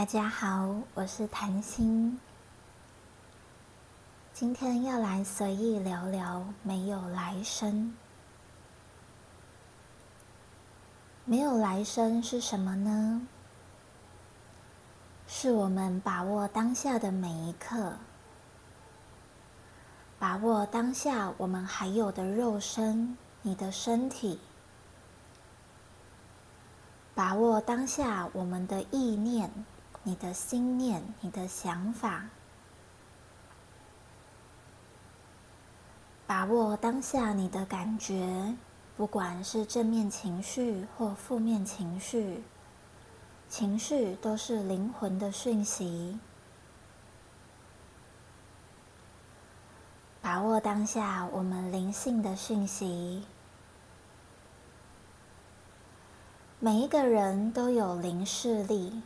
[0.00, 2.18] 大家好，我是谭心。
[4.32, 7.94] 今天要来随意聊聊没有来生。
[11.26, 13.20] 没有来生是什么呢？
[15.28, 17.92] 是我们把握当下的每一刻，
[20.18, 24.40] 把握当下我们还有的肉身，你的身体。
[27.14, 29.50] 把握当下我们的意念，
[30.02, 32.24] 你的心念，你的想法。
[36.26, 38.54] 把握当下你的感觉，
[38.96, 42.42] 不管是正面情绪或负面情绪，
[43.48, 46.18] 情绪都是灵魂的讯息。
[50.22, 53.24] 把握当下我们灵性的讯息。
[56.60, 59.02] 每一个人都有灵视力，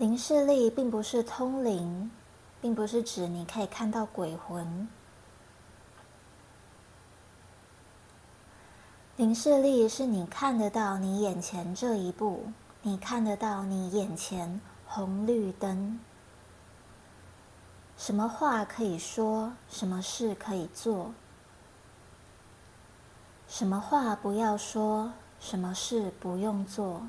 [0.00, 2.10] 灵视力并不是通灵，
[2.62, 4.88] 并不是指你可以看到鬼魂。
[9.16, 12.44] 灵视力是你看得到你眼前这一步，
[12.80, 16.00] 你看得到你眼前红绿灯，
[17.98, 21.12] 什么话可以说，什么事可以做。
[23.46, 27.02] 什么话不要说，什么事不用做。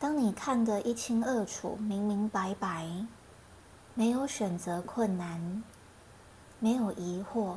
[0.00, 2.86] 当你看得一清二楚、明明白白，
[3.94, 5.62] 没有选择困难，
[6.60, 7.56] 没有疑惑，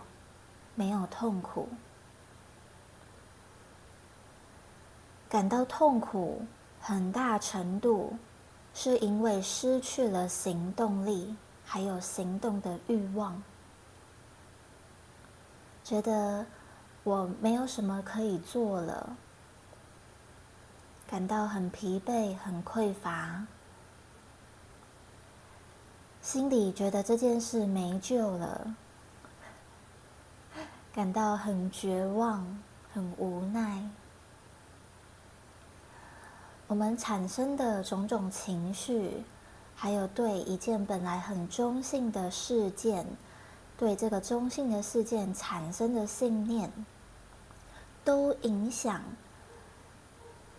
[0.73, 1.69] 没有痛苦，
[5.29, 6.41] 感到痛苦，
[6.81, 8.17] 很大程度
[8.73, 13.43] 是因为失去了行动力，还有行动的欲望。
[15.83, 16.45] 觉得
[17.03, 19.15] 我没有什么可以做了，
[21.11, 23.45] 感到很疲惫、很匮乏，
[26.21, 28.73] 心里觉得这件事没救了，
[30.93, 32.57] 感到很绝望、
[32.93, 33.83] 很无奈。
[36.67, 39.21] 我们产生的种种情绪，
[39.75, 43.05] 还有对一件本来很中性的事件。
[43.77, 46.71] 对这个中性的事件产生的信念，
[48.05, 49.01] 都影响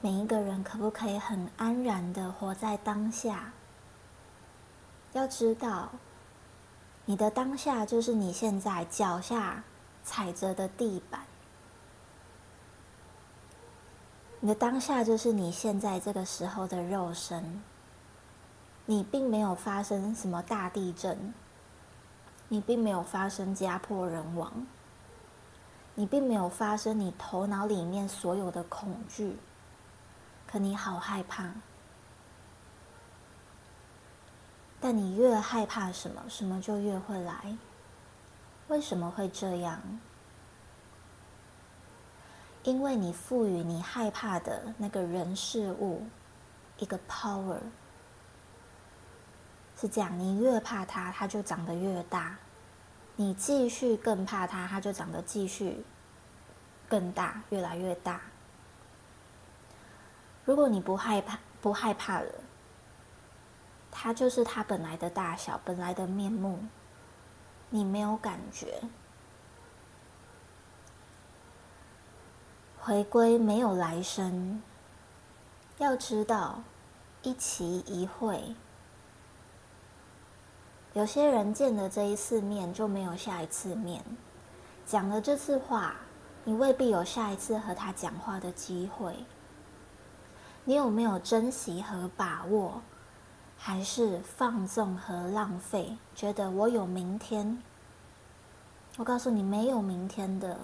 [0.04, 3.52] 每一个人可不可以很安然的活在当下。
[5.12, 5.90] 要知道，
[7.04, 9.62] 你的当下就是你现在脚下
[10.04, 11.20] 踩着的地板，
[14.40, 17.62] 你的当下就是你现在这个时候的肉身。
[18.86, 21.32] 你并没有发生什么大地震。
[22.48, 24.66] 你并没有发生家破人亡，
[25.94, 29.36] 你并没有发生你头脑里面所有的恐惧，
[30.52, 31.50] 可你好害怕。
[34.78, 37.56] 但你越害怕什么，什么就越会来。
[38.68, 39.80] 为什么会这样？
[42.64, 46.06] 因为你赋予你害怕的那个人事物
[46.76, 47.56] 一个 power。
[49.80, 52.36] 是这样，你越怕它，它就长得越大；
[53.16, 55.82] 你继续更怕它，它就长得继续
[56.90, 58.20] 更大，越来越大。
[60.44, 62.32] 如果你不害怕，不害怕了，
[63.90, 66.58] 它就是它本来的大小，本来的面目，
[67.70, 68.80] 你没有感觉。
[72.80, 74.60] 回归没有来生，
[75.78, 76.62] 要知道
[77.22, 78.56] 一期一会。
[80.94, 84.04] 有些人见了这一次面就没有下一次面，
[84.84, 85.94] 讲了这次话，
[86.42, 89.14] 你未必有下一次和他讲话的机会。
[90.64, 92.82] 你有没有珍惜和把握，
[93.58, 95.96] 还是放纵和浪费？
[96.14, 97.60] 觉得我有明天？
[98.96, 100.56] 我告诉你，没有明天的。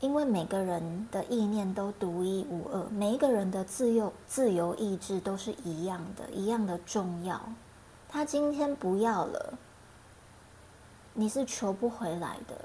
[0.00, 7.38] 因为每个人的意念都独一无二，每一个人的自由自由意志都是一样的，一样的重要。
[8.08, 9.58] 他今天不要了，
[11.12, 12.64] 你是求不回来的，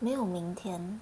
[0.00, 1.00] 没有明天。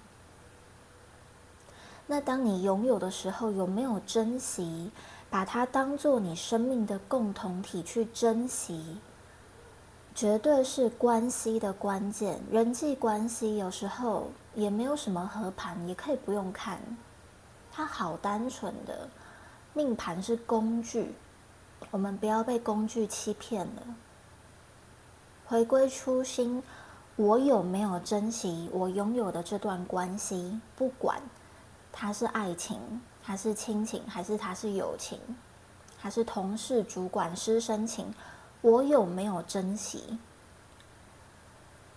[2.10, 4.90] 那当你拥有的时候，有没有珍惜？
[5.30, 8.98] 把它当做你生命的共同体去珍惜？
[10.12, 14.26] 绝对是关系的关键，人际关系有时候
[14.56, 16.80] 也没有什么和盘，也可以不用看，
[17.70, 19.08] 它好单纯的
[19.72, 21.14] 命盘是工具，
[21.92, 23.82] 我们不要被工具欺骗了，
[25.46, 26.60] 回归初心，
[27.14, 30.58] 我有没有珍惜我拥有的这段关系？
[30.74, 31.22] 不管
[31.92, 32.78] 他是爱情，
[33.22, 35.18] 还是亲情，还是他是友情，
[35.98, 38.14] 还是同事、主管、师生情？
[38.62, 40.18] 我有没有珍惜？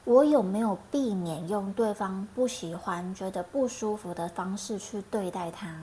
[0.06, 5.74] 我有没有避免用对方不喜欢、觉得不舒服的方式去对待他？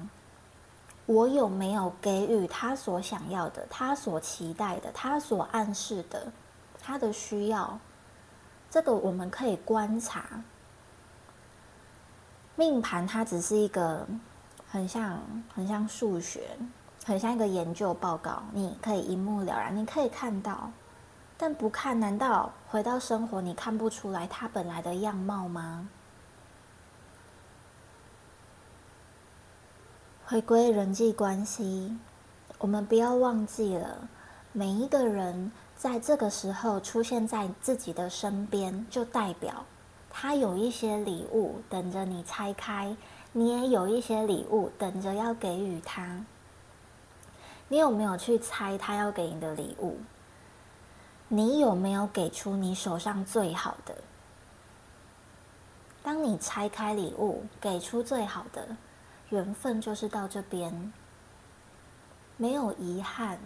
[1.07, 6.31] 我有没有给予他所想要的、他所期待的、他所暗示的、
[6.81, 7.79] 他的需要？
[8.71, 10.43] 这个我们可以观察。
[12.61, 14.07] 命盘它只是一个
[14.71, 15.19] 很像、
[15.55, 16.43] 很像数学，
[17.07, 20.71] 很像一个研究报告，你可以一目了然，你可以看到。
[21.39, 25.89] 但不看，难道回到生活你看不出来他本来的样貌吗？
[30.27, 31.97] 回归人际关系，
[32.59, 34.07] 我们不要忘记了，
[34.53, 39.65] 每一个人在这个时候出现在自己的身边，就代表
[40.11, 42.95] 他有一些礼物等着你拆开，
[43.33, 46.25] 你也有一些礼物等着要给予他。
[47.69, 49.99] 你有没有去猜他要给你的礼物？
[51.29, 53.95] 你有没有给出你手上最好的？
[56.03, 58.77] 当你拆开礼物，给出最好的，
[59.29, 60.93] 缘分就是到这边，
[62.37, 63.39] 没有遗憾，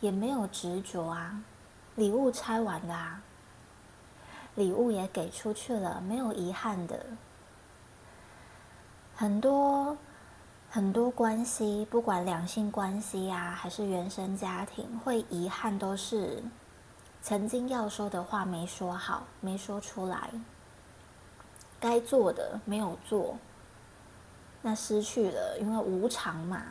[0.00, 1.40] 也没有执着啊。
[1.94, 3.20] 礼物拆完啦，
[4.56, 7.06] 礼物也给出去了，没有遗憾的。
[9.14, 9.96] 很多
[10.68, 16.42] 很多关系，不管两性关系呀，还是原生家庭，会遗憾都是。
[17.22, 20.28] 曾经要说的话没说好，没说出来；
[21.80, 23.36] 该做的没有做，
[24.62, 26.62] 那失去了，因为无常嘛，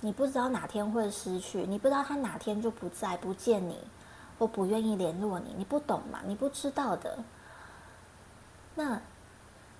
[0.00, 3.78] 你不知道哪天会失去，你不知道他哪天就不在，不见你，
[4.38, 7.18] 或不愿意联络你，你不懂嘛，你不知道的。
[8.74, 9.00] 那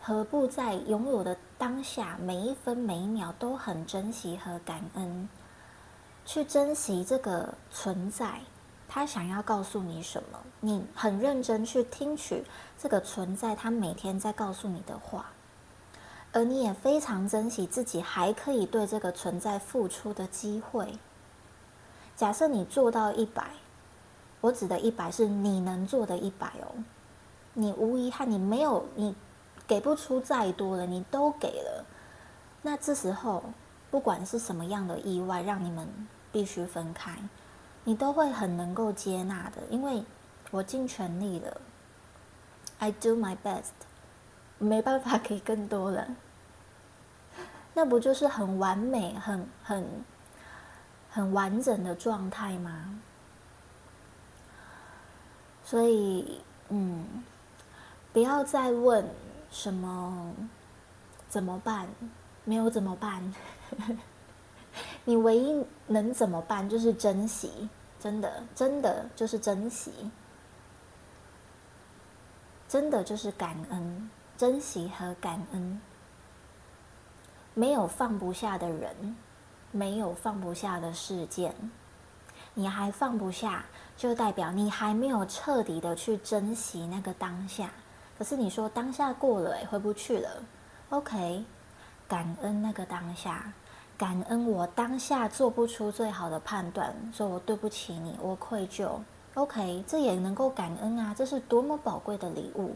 [0.01, 5.29] 何不在拥有的当下，每一分每一秒都很珍惜和感恩，
[6.25, 8.41] 去珍惜这个存在。
[8.87, 10.39] 他想要告诉你什么？
[10.61, 12.45] 你很认真去听取
[12.79, 15.31] 这个存在，他每天在告诉你的话，
[16.33, 20.99] 而你也非常珍惜自己还可以对这个存在付出的机会。
[22.15, 23.51] 假设你做到一百，
[24.43, 26.85] 我指的一百是你能做的一百哦，
[27.55, 29.15] 你无遗憾，你没有，你
[29.67, 31.85] 给不出再多了，你都给了。
[32.63, 33.43] 那这时候，
[33.91, 35.89] 不管是什么样的意外，让你们
[36.31, 37.17] 必须分开。
[37.85, 40.03] 你都会很能够接纳的，因为
[40.51, 41.61] 我尽全力了
[42.79, 43.73] ，I do my best，
[44.59, 46.09] 没办法给更多了，
[47.75, 49.87] 那不就是很完美、很很
[51.11, 53.01] 很完整的状态吗？
[55.65, 56.41] 所以，
[56.71, 57.05] 嗯，
[58.15, 59.05] 不要再问
[59.51, 60.33] 什么
[61.29, 61.89] 怎么办，
[62.45, 63.35] 没有怎么办。
[65.05, 66.69] 你唯一能怎么办？
[66.69, 67.69] 就是珍惜，
[68.01, 69.93] 真的，真的就是珍惜，
[72.69, 74.09] 真的就是感恩，
[74.39, 75.81] 珍惜和感恩。
[77.53, 79.17] 没有放不下的人，
[79.73, 81.53] 没有放不下的事件，
[82.55, 83.65] 你还放不下，
[83.97, 87.71] 就代表你还没有彻底的去珍惜那个当下。
[88.17, 90.31] 可是你说当下过了，回不去了
[90.91, 91.45] ，OK，
[92.07, 93.53] 感恩那个当下。
[93.97, 98.91] 感恩我当下做不出最好的判断，说我对不起你，我愧疚。
[99.35, 102.75] OK，这也能够感恩啊，这是多么宝贵的礼物。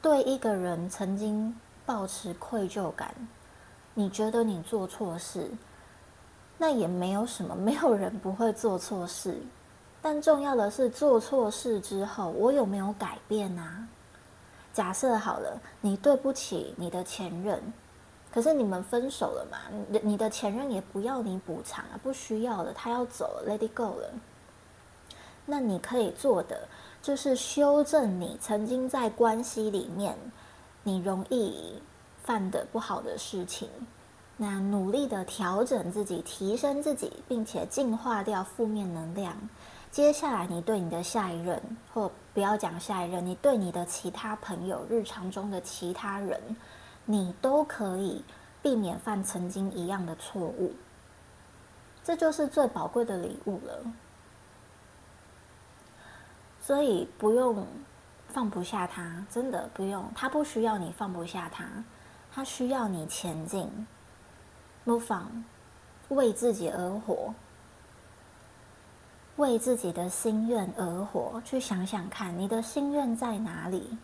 [0.00, 3.14] 对一个人曾经抱持愧疚感，
[3.94, 5.50] 你觉得你做错事，
[6.56, 9.40] 那也没有什么， 没有人不会做错事。
[10.02, 13.86] 但重要的是做错事之后，我有没有改变啊？
[14.80, 17.62] 假设好了，你对不起你的前任。
[18.32, 19.58] 可是你们分手了嘛？
[20.02, 24.10] 你的前任也不要你补偿啊，不需要了，他要走了，Let it go 了。
[25.44, 26.66] 那你可以做的
[27.02, 30.16] 就是修正你曾经在关系里面
[30.82, 31.74] 你容易
[32.24, 33.68] 犯的不好的事情，
[34.38, 39.36] 那努力的调整自己，提升自己，并且净化掉负面能量。
[39.90, 41.60] 接下来你对你的下一任，
[41.92, 46.40] 或不要讲下一任，你对你的其他朋友，日常中的其他人。
[47.06, 48.22] 你都可以
[48.62, 50.72] 避免犯曾经一样的错误，
[52.04, 53.92] 这就是最宝贵的礼物了。
[56.62, 57.66] 所以不用
[58.28, 61.66] 放不下他，真的不用，他不需要你放不下他，
[62.32, 63.68] 他需要你前进
[64.86, 65.44] ，move on，
[66.10, 67.34] 为自己而活，
[69.36, 71.40] 为自己的心愿而活。
[71.44, 73.98] 去想想看，你的心愿在哪里？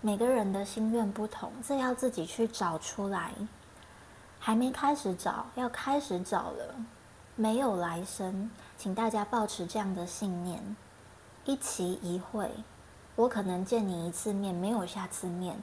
[0.00, 3.32] 每个人的心愿不同，这要自己去找出来。
[4.40, 6.74] 还没开始找，要开始找了。
[7.36, 10.76] 没有来生，请大家保持这样的信念：
[11.44, 12.50] 一期一会，
[13.14, 15.56] 我可能见你一次面，没有下次面。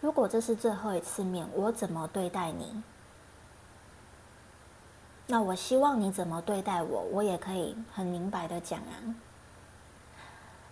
[0.00, 2.82] 如果这是最后一次面，我怎么对待你？
[5.26, 9.14] 那我希望你怎么对待我，我也可以很明白的讲啊。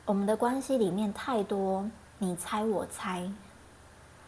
[0.04, 1.88] 我们的关系里面太多
[2.18, 3.30] 你猜我猜，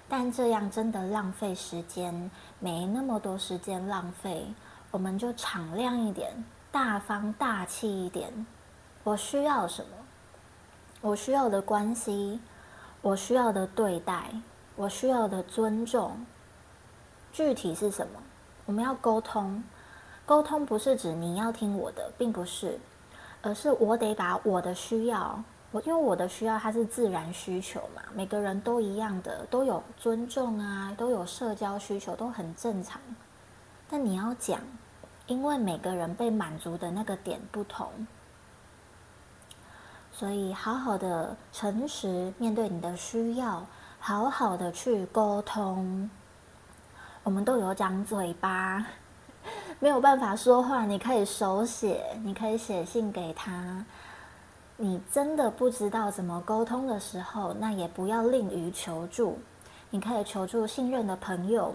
[0.09, 4.47] 但这样真的浪费时间，没那么多时间浪费，
[4.91, 8.47] 我们就敞亮一点，大方大气一点。
[9.05, 9.91] 我需要什么？
[11.01, 12.41] 我需要的关系，
[13.01, 14.31] 我需要的对待。
[14.75, 16.25] 我需要的尊重，
[17.31, 18.19] 具体是什么？
[18.65, 19.63] 我们要沟通，
[20.33, 22.81] 沟通不是指你要听我的，并不是，
[23.43, 25.39] 而是我得把我的需要，
[25.71, 32.99] 我因为我的需要它是自然需求嘛，每个人都一样的，都有尊重啊，都有社交需求，都很正常。
[33.91, 34.59] 但你要讲，
[35.27, 37.91] 因为每个人被满足的那个点不同，
[40.15, 43.67] 所以好好的诚实面对你的需要。
[44.01, 46.09] 好好的去沟通，
[47.23, 48.85] 我们都有张嘴巴，
[49.81, 50.85] 没有办法说话。
[50.85, 53.85] 你可以手写，你可以写信给他。
[54.77, 59.39] 你真的不知道怎么沟通的时候，那也不要吝于求助。
[59.91, 61.75] 你可以求助信任的朋友，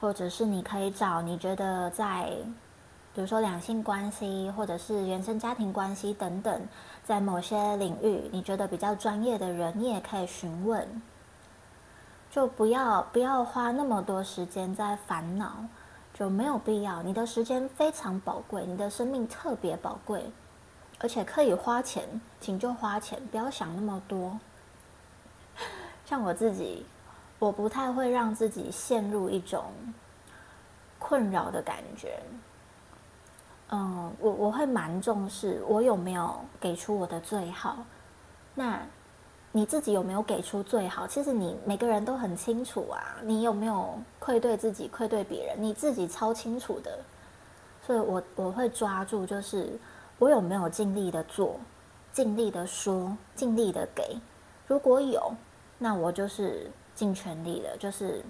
[0.00, 2.30] 或者是你可以找你觉得在，
[3.14, 6.62] 比如说两性关系，或者是原生家庭关系等等，
[7.04, 11.02] 在某些领域你觉得比较专业的人，你也可以询问。
[12.30, 15.64] 就不要不要花那么多时间在烦恼，
[16.14, 17.02] 就没有必要。
[17.02, 20.24] 你的时间非常宝贵，你的生命特别宝贵，
[21.00, 22.08] 而且可以花钱，
[22.40, 24.38] 请就花钱，不要想那么多。
[26.06, 26.86] 像我自己，
[27.38, 29.64] 我不太会让自己陷入一种
[30.98, 32.18] 困扰的感觉。
[33.70, 37.84] 嗯，我我会蛮重视我有没有给出我的最好。
[38.54, 38.80] 那。
[39.56, 41.06] 你自己有没有给出最好？
[41.06, 45.56] 其实你每个人都很清楚啊，你有没有愧对自己、愧对别人？
[45.62, 46.98] 你自己超清楚的。
[47.86, 49.78] 所以我我会抓住，就是
[50.18, 51.60] 我有没有尽力的做、
[52.12, 54.18] 尽力的说、尽力的给。
[54.66, 55.32] 如果有，
[55.78, 58.24] 那我就是尽全力了，就是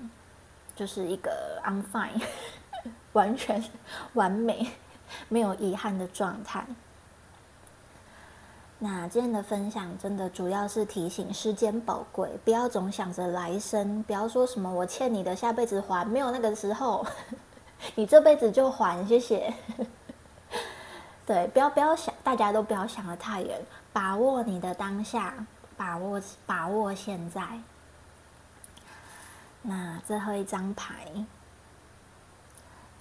[0.76, 2.20] 就是一个 I'm fine，
[3.14, 3.64] 完全
[4.12, 4.68] 完美、
[5.30, 6.66] 没有遗憾的状态。
[8.84, 17.06] 那今天的分享真的主要是提醒时间宝贵，不要总想着来生，不要说什么我欠你的下辈子还，没有那个时候，
[17.96, 19.54] 你这辈子就还，谢谢。
[21.24, 23.58] 对，不要不要想，大家都不要想的太远，
[23.90, 25.32] 把握你的当下，
[25.78, 27.40] 把握把握现在。
[29.62, 31.06] 那最后一张牌，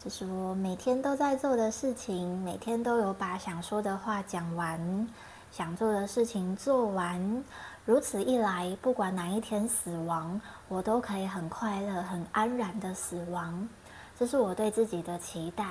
[0.02, 5.10] 就是我每天都在做的事情，每天都有把想说的话讲完。
[5.56, 7.44] 想做的事情做完，
[7.86, 13.70] 如此一来，不管哪一天死亡，我都可以很快乐、很安然的死亡。
[14.18, 15.64] 这是我对自己的期待，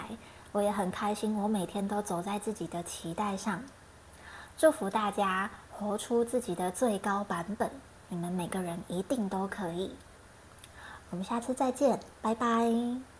[0.53, 1.37] 我也很开心。
[1.37, 3.61] 我每天都走在自己的期待上，
[4.57, 7.69] 祝福大家活出自己的最高版本。
[8.09, 9.97] 你们每个人一定都可以。
[11.11, 13.12] 我们下次再见，拜拜。